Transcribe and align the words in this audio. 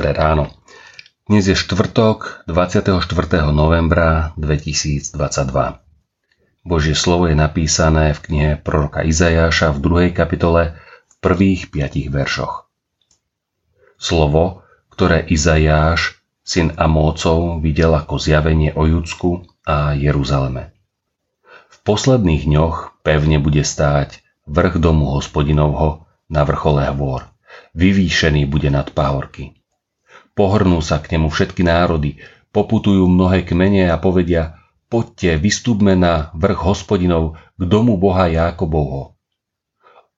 Dnes 0.00 1.44
je 1.44 1.52
štvrtok 1.52 2.48
24. 2.48 3.04
novembra 3.52 4.32
2022. 4.40 5.12
Božie 6.64 6.96
slovo 6.96 7.28
je 7.28 7.36
napísané 7.36 8.16
v 8.16 8.20
knihe 8.24 8.50
proroka 8.64 9.04
Izajáša 9.04 9.76
v 9.76 10.08
2. 10.08 10.16
kapitole 10.16 10.80
v 11.04 11.14
prvých 11.20 11.68
5 11.68 12.16
veršoch. 12.16 12.72
Slovo, 14.00 14.64
ktoré 14.88 15.20
Izajáš, 15.28 16.24
syn 16.48 16.72
Amócov, 16.80 17.60
videl 17.60 17.92
ako 17.92 18.16
zjavenie 18.16 18.72
o 18.72 18.88
Judsku 18.88 19.44
a 19.68 19.92
Jeruzaleme. 19.92 20.72
V 21.44 21.76
posledných 21.84 22.48
dňoch 22.48 23.04
pevne 23.04 23.36
bude 23.36 23.68
stáť 23.68 24.24
vrch 24.48 24.80
domu 24.80 25.12
hospodinovho 25.12 26.08
na 26.32 26.48
vrchole 26.48 26.88
hôr. 26.88 27.28
Vyvýšený 27.76 28.48
bude 28.48 28.72
nad 28.72 28.88
pahorky 28.96 29.59
Pohrnú 30.34 30.78
sa 30.80 31.02
k 31.02 31.18
nemu 31.18 31.28
všetky 31.28 31.66
národy, 31.66 32.22
poputujú 32.54 33.06
mnohé 33.06 33.42
kmene 33.42 33.90
a 33.90 33.98
povedia, 33.98 34.58
poďte, 34.90 35.38
vystúpme 35.38 35.98
na 35.98 36.34
vrch 36.34 36.60
hospodinov 36.62 37.38
k 37.58 37.62
domu 37.66 37.98
Boha 37.98 38.30
Jákobovho. 38.30 39.18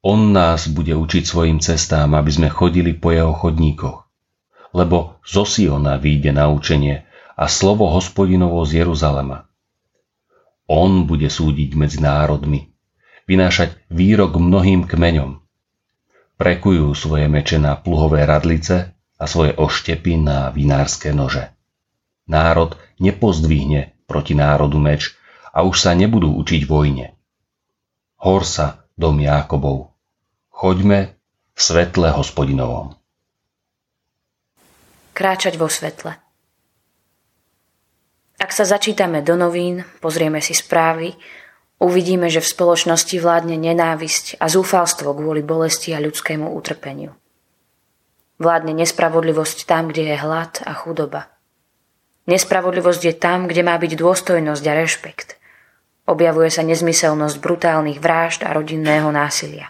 On 0.00 0.32
nás 0.32 0.64
bude 0.72 0.96
učiť 0.96 1.22
svojim 1.28 1.60
cestám, 1.60 2.16
aby 2.16 2.30
sme 2.32 2.48
chodili 2.48 2.96
po 2.96 3.12
jeho 3.12 3.36
chodníkoch. 3.36 4.08
Lebo 4.72 5.20
zo 5.26 5.44
Siona 5.44 6.00
vyjde 6.00 6.32
naučenie 6.32 7.04
a 7.36 7.44
slovo 7.50 7.90
hospodinovo 7.90 8.64
z 8.64 8.80
Jeruzalema. 8.84 9.44
On 10.70 11.04
bude 11.04 11.26
súdiť 11.26 11.74
medzi 11.74 11.98
národmi, 11.98 12.70
vynášať 13.26 13.74
výrok 13.90 14.38
mnohým 14.38 14.86
kmeňom. 14.86 15.42
Prekujú 16.38 16.94
svoje 16.94 17.26
meče 17.28 17.58
na 17.60 17.76
pluhové 17.76 18.24
radlice 18.24 18.96
a 19.20 19.28
svoje 19.28 19.52
oštepy 19.52 20.16
na 20.24 20.48
vinárske 20.48 21.12
nože. 21.12 21.52
Národ 22.24 22.80
nepozdvihne 22.96 24.00
proti 24.08 24.32
národu 24.32 24.80
meč 24.80 25.12
a 25.52 25.60
už 25.60 25.76
sa 25.76 25.92
nebudú 25.92 26.32
učiť 26.40 26.64
vojne. 26.64 27.12
Hor 28.24 28.42
sa, 28.48 28.88
dom 28.96 29.20
Jákobov, 29.20 29.92
choďme 30.48 31.20
v 31.52 31.60
svetle 31.60 32.16
hospodinovom. 32.16 32.96
Kráčať 35.12 35.60
vo 35.60 35.68
svetle. 35.68 36.16
Ak 38.40 38.56
sa 38.56 38.64
začítame 38.64 39.20
do 39.20 39.36
novín, 39.36 39.84
pozrieme 40.00 40.40
si 40.40 40.56
správy, 40.56 41.12
uvidíme, 41.76 42.32
že 42.32 42.40
v 42.40 42.48
spoločnosti 42.56 43.20
vládne 43.20 43.60
nenávisť 43.60 44.40
a 44.40 44.48
zúfalstvo 44.48 45.12
kvôli 45.12 45.44
bolesti 45.44 45.92
a 45.92 46.00
ľudskému 46.00 46.48
utrpeniu. 46.56 47.19
Vládne 48.40 48.72
nespravodlivosť 48.72 49.68
tam, 49.68 49.92
kde 49.92 50.10
je 50.10 50.16
hlad 50.16 50.64
a 50.64 50.72
chudoba. 50.72 51.28
Nespravodlivosť 52.24 53.02
je 53.04 53.14
tam, 53.14 53.44
kde 53.44 53.60
má 53.60 53.76
byť 53.76 54.00
dôstojnosť 54.00 54.64
a 54.64 54.72
rešpekt. 54.72 55.36
Objavuje 56.08 56.48
sa 56.48 56.64
nezmyselnosť 56.64 57.36
brutálnych 57.36 58.00
vražd 58.00 58.48
a 58.48 58.56
rodinného 58.56 59.12
násilia. 59.12 59.68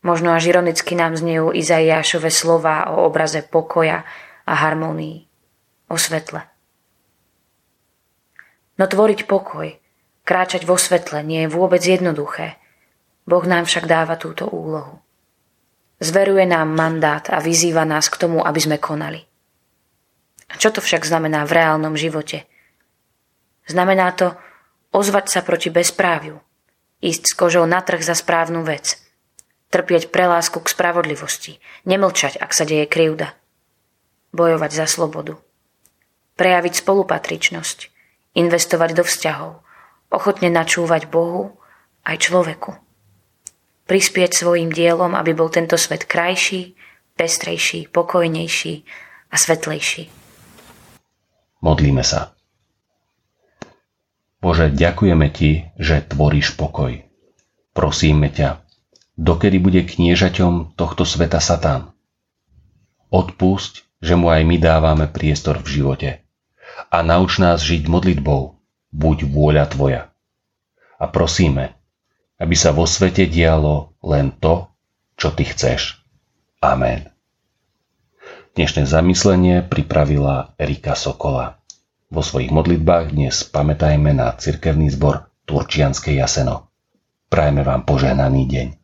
Možno 0.00 0.32
až 0.32 0.56
ironicky 0.56 0.96
nám 0.96 1.12
znejú 1.20 1.52
Izaiášove 1.52 2.32
slova 2.32 2.88
o 2.96 3.04
obraze 3.04 3.44
pokoja 3.44 4.08
a 4.48 4.52
harmonii, 4.56 5.28
o 5.92 6.00
svetle. 6.00 6.48
No 8.80 8.88
tvoriť 8.88 9.28
pokoj, 9.28 9.68
kráčať 10.24 10.64
vo 10.64 10.80
svetle 10.80 11.20
nie 11.20 11.44
je 11.44 11.52
vôbec 11.52 11.84
jednoduché. 11.84 12.56
Boh 13.28 13.44
nám 13.44 13.68
však 13.68 13.84
dáva 13.84 14.16
túto 14.16 14.48
úlohu. 14.48 15.01
Zveruje 16.02 16.42
nám 16.50 16.74
mandát 16.74 17.22
a 17.30 17.38
vyzýva 17.38 17.86
nás 17.86 18.10
k 18.10 18.18
tomu, 18.26 18.42
aby 18.42 18.58
sme 18.58 18.82
konali. 18.82 19.22
A 20.50 20.58
čo 20.58 20.74
to 20.74 20.82
však 20.82 21.06
znamená 21.06 21.46
v 21.46 21.62
reálnom 21.62 21.94
živote? 21.94 22.42
Znamená 23.70 24.10
to 24.18 24.34
ozvať 24.90 25.30
sa 25.30 25.40
proti 25.46 25.70
bezpráviu, 25.70 26.42
ísť 26.98 27.22
s 27.30 27.36
kožou 27.38 27.70
na 27.70 27.86
trh 27.86 28.02
za 28.02 28.18
správnu 28.18 28.66
vec, 28.66 28.98
trpieť 29.70 30.10
prelásku 30.10 30.58
k 30.58 30.66
spravodlivosti, 30.74 31.62
nemlčať, 31.86 32.34
ak 32.34 32.50
sa 32.50 32.66
deje 32.66 32.90
krivda, 32.90 33.38
bojovať 34.34 34.74
za 34.74 34.90
slobodu, 34.90 35.38
prejaviť 36.34 36.82
spolupatričnosť, 36.82 37.78
investovať 38.34 38.90
do 38.98 39.06
vzťahov, 39.06 39.62
ochotne 40.10 40.50
načúvať 40.50 41.06
Bohu 41.06 41.54
aj 42.02 42.26
človeku 42.26 42.74
prispieť 43.92 44.32
svojim 44.32 44.72
dielom, 44.72 45.12
aby 45.12 45.36
bol 45.36 45.52
tento 45.52 45.76
svet 45.76 46.08
krajší, 46.08 46.72
pestrejší, 47.12 47.92
pokojnejší 47.92 48.74
a 49.28 49.36
svetlejší. 49.36 50.08
Modlíme 51.60 52.00
sa. 52.00 52.32
Bože, 54.40 54.72
ďakujeme 54.72 55.28
Ti, 55.28 55.76
že 55.76 56.08
tvoríš 56.08 56.56
pokoj. 56.56 57.04
Prosíme 57.76 58.32
ťa, 58.32 58.64
dokedy 59.20 59.60
bude 59.60 59.84
kniežaťom 59.84 60.72
tohto 60.72 61.04
sveta 61.04 61.44
Satán? 61.44 61.92
Odpusť, 63.12 63.84
že 64.00 64.16
mu 64.16 64.32
aj 64.32 64.40
my 64.48 64.56
dávame 64.56 65.04
priestor 65.04 65.60
v 65.60 65.68
živote. 65.68 66.10
A 66.88 67.04
nauč 67.04 67.36
nás 67.36 67.60
žiť 67.60 67.92
modlitbou. 67.92 68.56
Buď 68.88 69.28
vôľa 69.28 69.68
Tvoja. 69.68 70.08
A 70.96 71.04
prosíme, 71.12 71.76
aby 72.42 72.58
sa 72.58 72.74
vo 72.74 72.90
svete 72.90 73.30
dialo 73.30 73.94
len 74.02 74.34
to, 74.42 74.66
čo 75.14 75.30
ty 75.30 75.46
chceš. 75.46 76.02
Amen. 76.58 77.06
Dnešné 78.58 78.82
zamyslenie 78.82 79.62
pripravila 79.62 80.58
Erika 80.58 80.98
Sokola. 80.98 81.62
Vo 82.10 82.20
svojich 82.20 82.50
modlitbách 82.50 83.14
dnes 83.14 83.46
pamätajme 83.46 84.10
na 84.10 84.34
cirkevný 84.34 84.90
zbor 84.90 85.30
Turčianske 85.46 86.12
jaseno. 86.18 86.68
Prajme 87.30 87.62
vám 87.62 87.86
požehnaný 87.86 88.50
deň. 88.50 88.81